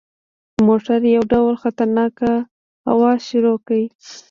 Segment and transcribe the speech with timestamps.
[0.67, 2.15] موټر یو ډول خطرناک
[2.91, 3.81] اواز شروع کړ.